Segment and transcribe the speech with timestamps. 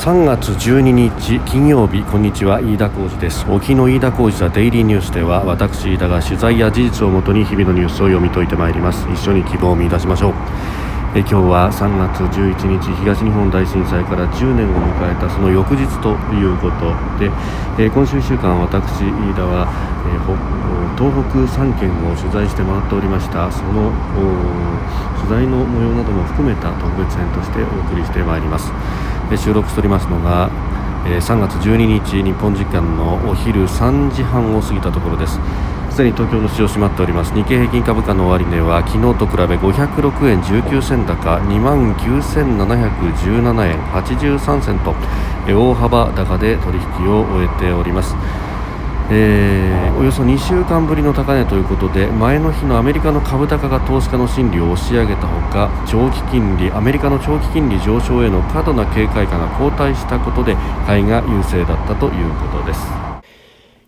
[0.00, 3.44] 3月12日金曜日こんにちは飯田浩二です。
[3.50, 9.04] 沖の飯田浩二ザデイリーニュースでは私飯田が取材や事実をもとに日々のニュースを読み解いてまいります。
[9.12, 10.32] 一緒に希望を見出しましょう。
[11.12, 17.28] え今日は3月11日東日本大震災から10年を迎えたその翌日ということで、
[17.76, 19.68] え今週1週間私飯田は、
[20.08, 20.16] え
[20.96, 23.52] 東北3県を取材して回っておりました。
[23.52, 23.92] その
[25.20, 28.72] 取材の模様なども含めた特別編としてお送りしてまいります。
[29.36, 30.50] 収録しておりますのが
[31.04, 35.40] 3月12日日本時間のお昼3時半を過ぎたところです。
[35.90, 37.34] すでに東京の市場閉まっております。
[37.34, 44.94] 日経平均株価の終値は昨日と比べ506円19銭高2万9717円83銭と
[45.48, 48.14] 大幅高で取引を終えております。
[49.12, 60.54] えー、およそ2週間ぶりの高値ということで前の日のアメリカの株高が投資家の心理を押し上げたほか長期金利アメリカの長期金利上昇への過度な警戒感が後退したことで
[60.86, 63.09] 買いが優勢だったということです。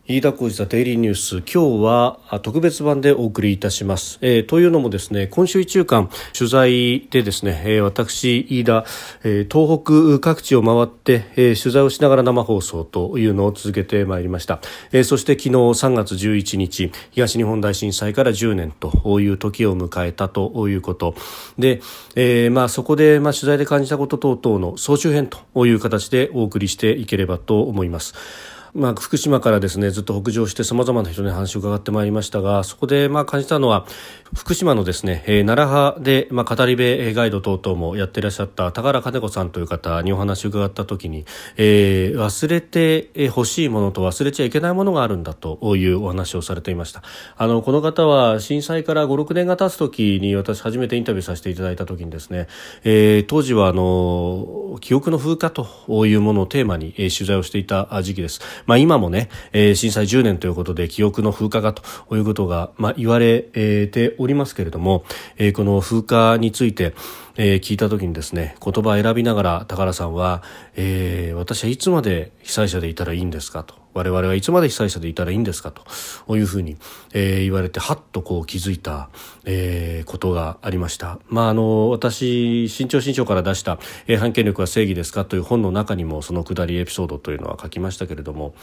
[0.09, 1.37] 飯田浩司ザデイリーニュース。
[1.43, 8.85] 今日は特別版でお送りいたします、えー、というのもですね今週1週間取材でですね、えー、私飯田、
[9.23, 21.15] えー、東北各地を回って、え取材をしながら生放送というのを続けてまいりました、えそして昨日3月11日東日本大震災から10年という時を迎えたということ。
[21.61, 21.81] で、
[22.17, 28.62] えまあ、そこで、まあ、取材で感じたこと等々の総集編という形でお送りしていければと思います。
[28.75, 33.87] まあ、福島からですねずっと北上してさまざまな人に話を伺ってまいりましたがそこでまあ感じたのは
[34.35, 41.27] 福島のですね、えー、奈良派で、まあ、語り部ガイド等々もやっていらっしゃった高原金子さんという方にお話を伺った時に、
[41.59, 47.03] えー、忘れてほしいものと忘れちゃいけないものがあるんだというお話をされていました。
[47.37, 52.49] あのこの方は震災から56年が経つ時に私初めてインタビューさせていただいた時にですね、
[52.85, 58.41] えー、当時はあの記憶の風化というものをテーマに、えー、取材をしていた時期です。
[58.67, 65.05] まあ、今もね、えー、震災10年ということで記憶の風化がということが、まあ、言われておりますけれども、
[65.37, 66.95] えー、この風化について、
[67.37, 70.43] えー、聞いた時にですね言葉を選びながら高原さんは、
[70.77, 76.77] えー、私はいつまで被災者でいたらいいんですかと我々はいつまで被災者でいたらいいんですかというふうに、
[77.13, 79.11] えー、言われてはっとこう気づいた、
[79.45, 81.19] えー、ことがありました。
[81.29, 83.79] まああの私新潮新潮から出した
[84.09, 88.55] 「えー、反権力は正義ですか?」という本の中にもそのくだりエピソードというのは書きましたけれども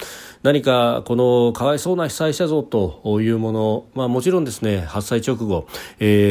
[0.42, 5.68] 何かこのかわいそうな被災者像というもの、まあ、もちろんですね発災直後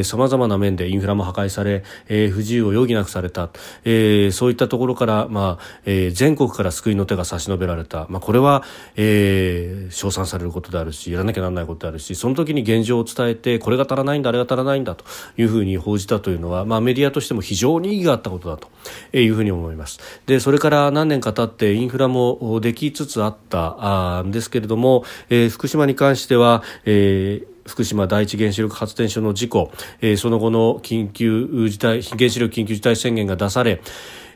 [0.02, 3.50] さまざまな面でインフラも破壊され、えー、不自由を余儀なくされた、
[3.84, 8.64] えー、そういったところから、まあえー、全国から救いの手が差し伸べられた、まあ、これは
[8.96, 15.04] えー、称賛されることであるしやらなきゃならないことであるしその時に現状を伝えてこれが足らないんだあれが足らないんだと
[15.36, 18.68] いうふうに報じたというのは、まあ、メディアとしても非常に意義があったことだと
[19.16, 20.00] いうふうに思います。
[20.26, 29.70] でそれから何年か経ってインフラもできつつあったんですけれども、えー、福島に関しては、えー福島第一原子力発電所の事故、
[30.00, 33.80] えー、その後の緊急事態原子力緊急事態宣言が出され、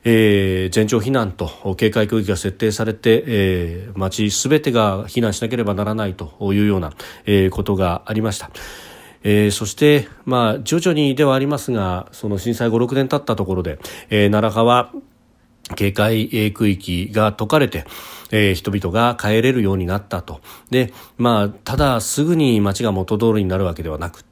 [0.05, 6.93] えー、全町避難と警戒区域が設定されて、えー、町すべてが避難しなければならないというような、
[7.25, 8.51] えー、ことがありました。
[9.25, 13.79] えー、そして、まあ、徐々にではありますが、その震災5、6年経ったところで、
[14.11, 14.91] えー、奈良川
[15.77, 17.85] 警戒区域が解かれて、
[18.31, 20.41] えー、人々が帰れるようになったと。
[20.71, 24.32] で、まあ、ただすぐに街が元通りになるわけではなくて、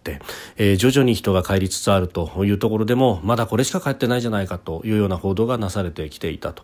[0.56, 6.62] えー、徐々に人が帰りつつあるというところでも、まだこれしか帰ってないじゃないかというような報道がなされてきていたと。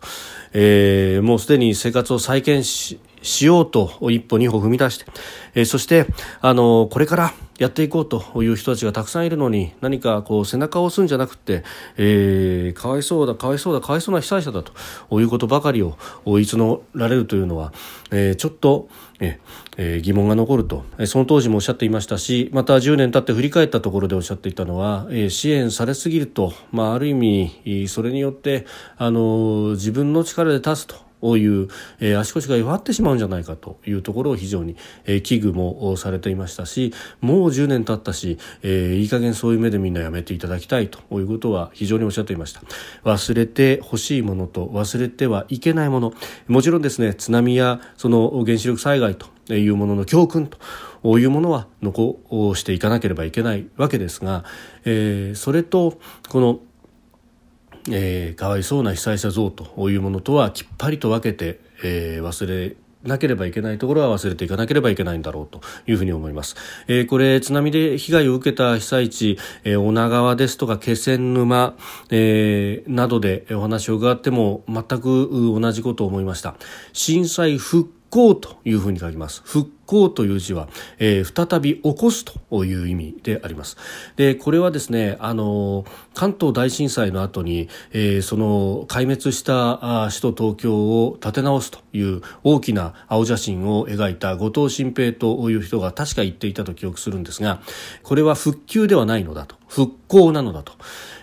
[0.53, 5.05] えー、もうすでに生活を再建し、しようと一歩二歩踏み出して、
[5.55, 6.05] えー、そして、
[6.41, 11.63] あの、これからやっていこうという人たちがたくさんいるのに何かこう背中を押すんじゃなくて、
[11.97, 14.73] えー、かわいそうだかわいそうだかわいそうな被災者だと
[15.19, 17.73] いうことばかりを言い募られるというのは、
[18.11, 19.39] えー、ちょっと、え
[19.77, 20.83] えー、疑問が残ると。
[20.97, 28.65] えその当時もおっしゃっていましたしまた10年経って振り返ったところでおっしゃっていたのは、えー、支援されすぎると、まあ、ある意味それによって
[28.97, 31.06] あの自分の力で立つと。
[31.21, 31.67] ういう、
[31.99, 34.75] えー、足腰が弱ってしまうんじゃないかというところを非常に、
[35.05, 42.61] えー、危惧もされていましたしもう10年経ったし、えー、いい加減そういう目でみんなやめていただきたいということは非常におっしゃっていました。
[43.03, 46.13] 忘れてほしいものと忘れてはいけないもの。
[46.47, 50.57] もちろんですね津波やその原子力災害というものの教訓と
[51.17, 52.19] いうものは残
[52.55, 54.43] していかなければいけないわけですが、
[54.83, 55.99] えー、それと
[56.29, 56.59] この
[57.89, 66.55] えー、かわいそうな被災者像というものとはきっぱりと分けて、えー、忘れなければいけないところは忘れていかなければいけないんだろうというふうに思います。
[66.87, 71.75] えー、これ津波で被害を受けた被災地、えー、女川ですとか気仙沼、
[72.09, 76.55] えー、などでお話を伺っても全く同じことを思いました。
[76.93, 79.43] 震災復興というふうに書きます。
[79.45, 83.77] 復興という字は、えー、再び起こすという意味であります。
[84.15, 85.85] で、これはですね、あの、
[86.15, 97.61] 関東大震災の後に、えー、その壊滅したあ首都東京を立て直すという大きな青写真を描いた後藤新平という人が確か言っていたと記憶するんですが、
[98.01, 99.57] これは復旧ではないのだと。
[99.67, 100.73] 復興なのだと。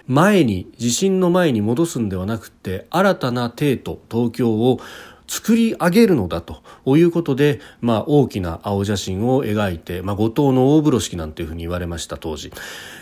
[0.07, 4.79] 前に、地震の前に戻すんではなくて、新たな帝都、東京を
[5.27, 6.63] 作り上げるのだと
[6.97, 12.53] いうことで、まあ、大きな青写真を描いて、まあ、後藤の大風呂敷なんていうふうに言われました当時、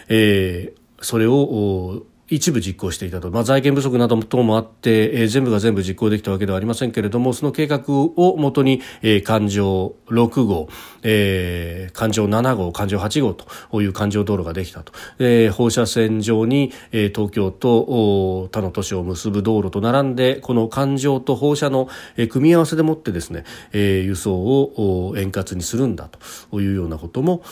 [0.08, 10.68] えー、それを一部実行していたと、まあ、財源不足など等もあって、えー、全部が全部実行できたわけではありませんけれどもその計画をもとに、えー、環状6号、
[11.02, 26.08] えー、環状7号環状8号という環状道路ができたと、えー、放射線上に、えー、東京と他の都市を結ぶ道路と並んでこの環状と放射の、えー、組み合わせでもってですね、えー、輸送を円滑にするんだ
[26.50, 27.42] というようなことも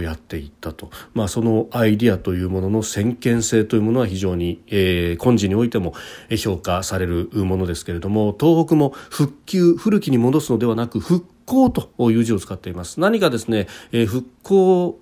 [0.00, 5.94] やっていったと、まあ、そのアイディアというものの先見性というものは非常常に、えー、今時においても
[6.36, 13.00] 評価されるものですけれども東北も復旧古きに戻すのではなく復興という字を使っています。
[13.00, 14.98] 何かですね、えー、復興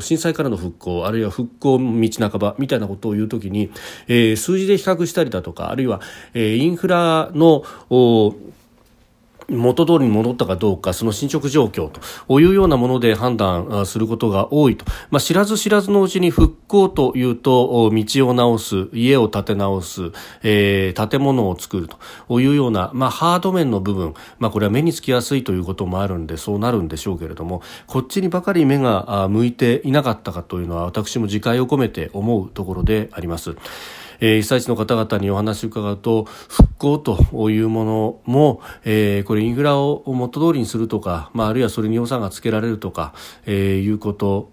[0.00, 3.72] 震災からの復興あるいは復興道半ばみたいなことを言うときに、
[4.06, 6.00] えー、数字で比較したりだとかあるいは、
[6.34, 7.64] えー、インフラの
[9.50, 14.84] 元通りに戻ったかどうか、その進捗状況というようなもので判断することが多いと。
[15.10, 20.12] まあ、知らず知らずのうちに復興というと、道を直す、家を建て直す、
[20.42, 21.88] えー、建物を作る
[22.28, 33.56] というような、まあ、ハード面の部分、まあ、これは目につきやすいということもあるんで、そうなるんでしょうけれども、こっちにばかり目が向いていなかったかというのは、私も自戒を込めて思うところであります。
[34.20, 43.14] え、被災地の方々にお話を伺うと復興というものも、え、これインフラを元通りにするとか、まあ、あるいはそれに予算がつけられるとか、
[43.46, 44.50] え、いうこと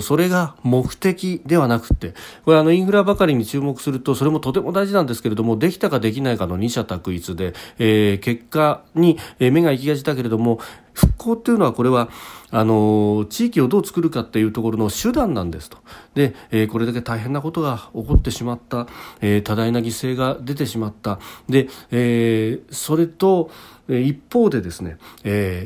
[0.00, 10.60] それが目的ではなくてこれあのインフラばかりに注目するとそれもとても大事なんですけれどもできたかできないかの二者択一で、えー、結果に目が行きがちだけれども
[10.92, 12.08] 復興っていうのはこれは
[12.50, 15.78] あの地域をどう作るかっていうところの手段なんですと。
[16.14, 18.88] で、えー、これだけ大変なことが起こってしまった、
[19.20, 21.20] えー、多大な犠牲が出てしまった。
[21.48, 23.50] で、えー、それと
[23.88, 24.98] 一方でですね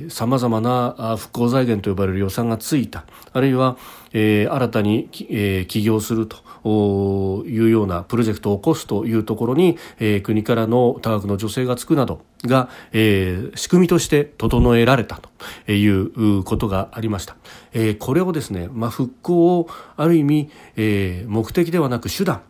[0.08, 3.76] さまざまな復興財源と呼ばれる予算がついたあるいは、
[4.12, 15.20] えー、新たに、えー、起業するというようなプロジェクトを起こすというところに、えー、国からの多額の助成がつくなどが、えー、仕組みとして整えられた
[15.66, 17.36] ということがありました。
[17.72, 22.42] えー、これをですね、まあ、復興をある意味、えー、目的ではなく手段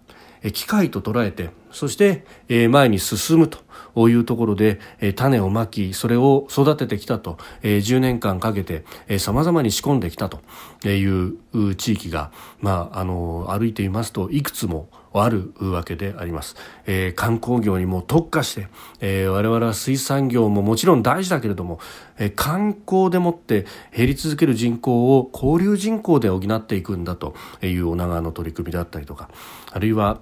[0.53, 2.25] 機械と捉えてそして
[2.69, 3.59] 前に進むと
[3.97, 8.85] いうところでえ種をまきそれを育ててきたと10年間かけて
[9.19, 10.41] さまざまに仕込んできたと
[10.89, 14.89] いう地域が、まあ、あの歩いていますといくつも
[15.21, 18.69] あるわけであります、えー、観光業にも特化して、
[19.01, 21.81] えー、我々は水産業ももちろん大事だけれども、
[22.19, 29.29] えー、観光でもって減り続ける人口を交流人口で補っていくんだという女川の取り組みであったりとか
[29.71, 30.21] あるいは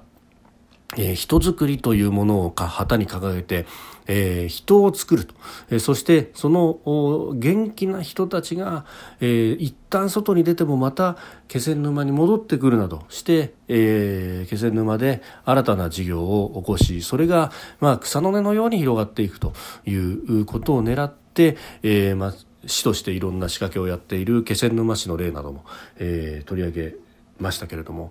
[0.96, 3.66] えー、人づくりというものを旗に掲げて、
[4.06, 5.34] えー、人を作ると、
[5.70, 8.84] えー、そしてその元気な人たちが、
[9.20, 11.16] えー、一旦外に出てもまた
[11.46, 19.52] 気仙沼に戻ってくるなどして、え、気仙沼で新たな事業を起こしそれが、まあ、草の根のように広がっていくと
[19.86, 22.34] いうことを狙って、えまあ、
[22.66, 25.64] 市としていろんな仕掛けをやっている気仙沼市の例なども、
[25.98, 26.94] え、取り上げ
[27.38, 28.10] ましたけれども、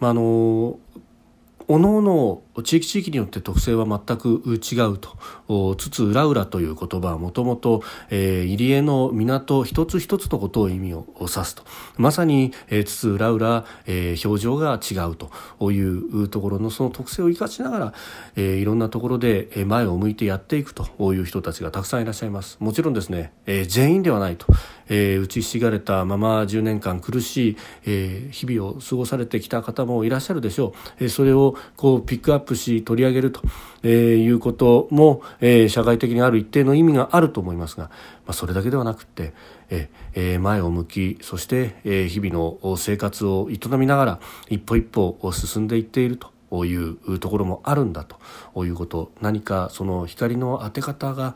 [0.00, 0.78] ま、あの
[1.70, 5.16] おのおの地域地域によって特性は全く違うと。
[5.76, 11.62] 津々浦々という言葉はもともと入江の港一つ一つのことを意味を指すと。
[11.96, 15.30] まさに津々浦々、えー、表情が違うと。
[15.70, 17.94] いうところのその特性を生かしながら、
[18.36, 20.86] えー、いろんなところで前を向いてやっていくと。
[21.12, 22.58] いう人たちがたくさんいらっしゃいます。
[22.60, 24.46] もちろんですね、えー、全員ではないと、
[24.88, 30.68] えー、打ちひしがれたまま10年間苦しい、えー、日々を過ごされてきた方もいらっしゃるでしょ
[31.00, 33.42] う、えー、それをこうピックアップし取り上げると、
[33.82, 37.90] え、いうことも、え、社会的にある一定の意味があると思いますが、
[38.26, 39.32] ま、それだけではなくて、
[39.70, 46.28] えー、前を向きそして、え、日々の生活を営みながら一歩一歩進んでいっていると。
[46.64, 48.06] いうところもあるんだ
[48.54, 51.34] ということ何かその光の当て方が、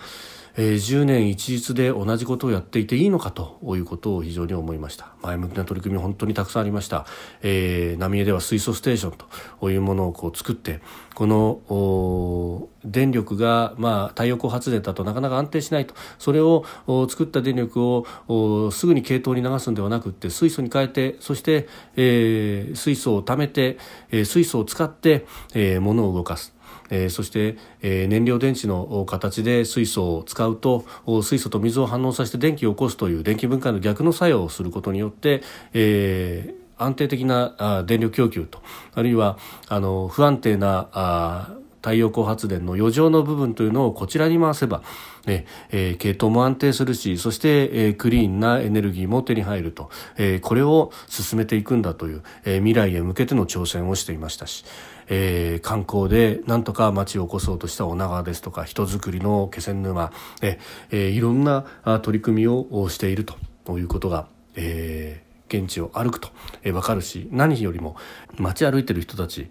[0.56, 5.12] えー、10年一律で同じことをやっていていいのかということを非常に思いました。
[5.22, 7.06] 前向きな取り組み本当にたくさんありました、
[7.42, 9.12] えー、浪江では水素ステーション
[9.60, 10.80] というものをこう作って
[11.14, 15.94] この電力が、まあ、太陽光発電だとなかなか安定しないと。
[16.18, 16.64] それを
[17.08, 23.78] 作った電力をすぐに系統に流すんではなくって水素に変えてそして、えー、水素を貯めて、
[24.10, 26.54] えー、水素を使って、えー、物を動かす。
[26.92, 30.84] え、そして、え、燃料電池の形で水素を使うと
[31.22, 38.60] 水素と水を反応させて電気を起こすという電気分解の逆の作用をすることによって、え安定的な電力供給と
[38.94, 44.82] あるいはあの不安定な太陽光発電の余剰の部分というのをこちらに回せば、
[45.26, 54.64] えー、系統も安定するしそして、えー、クリーンなエネルギーも手に入ると、えー、これを進めていくんだという、えー、未来へ向けての挑戦をしていましたし、
[55.08, 61.64] えー、観光でなんとか町を起こそうとした女川ですとか人づくりの気仙沼、えー、いろんな
[62.02, 63.26] 取り組みをしている
[63.64, 66.28] ということが、えー、現地を歩くと、
[66.62, 67.96] えー、分かるし何よりも
[68.36, 69.50] 街歩いてる人たち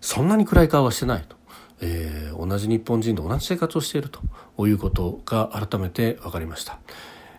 [0.00, 1.37] そんなに暗い顔はしてないと。
[1.80, 6.78] えー、同じ日本人と同じ生活をしているということが改めて分かりました。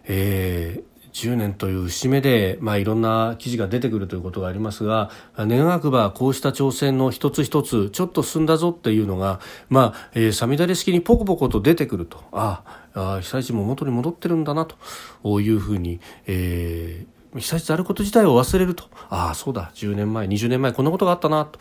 [0.05, 18.85] えー10年という節目で、まあ、いろんな記事が出てくるということがありますが願わくばこうした挑戦の一つ一つちょっと進んだぞっていうのが、まあえー、さみだれ式にポコポコと出てくるとああ被災地も元に戻ってるんだなというふうに、えー被災地であること自体を忘れると。
[19.09, 19.71] ああそうだ。
[19.75, 21.59] 10年前20年前こんなことがあったなと。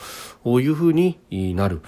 [0.60, 1.82] いうふうになる。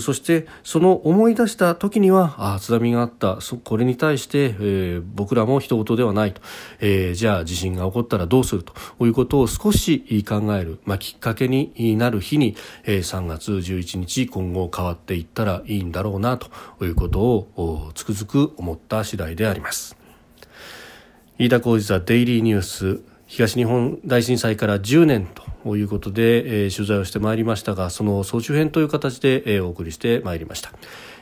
[0.00, 3.38] そしてその思い出した時にはああ津波があった。
[3.64, 6.40] これに対して、えー、僕らも人事ではないと、
[6.80, 8.74] えー、じゃあ地震が起こったらどうすると。
[9.04, 16.46] いうことを少し考える、まあ、きっかけになる日に、えー、3月11日今後変わっていったらいいんだろうなと。
[16.84, 19.96] いうことをつくづく思った次第であります。
[21.38, 23.15] 飯田浩司ザデイリーニュース。
[23.26, 25.26] 東日本大震災から10年
[25.64, 30.70] ということで、えー、取材をしてまいりましたがその総集編という形で、えー、お送りしてまいりました、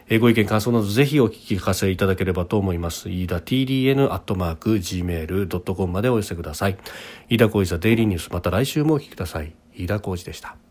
[0.08, 3.08] えー、ご意見感想などぜひお聞かせいただければと思います。
[3.08, 6.76] 飯田 TDN アットマーク Gmail.com までお寄せください。
[7.30, 9.54] 飯田浩二ザデイリーニュースまた来週もお聞きください。
[9.75, 10.63] 飯田浩二でした。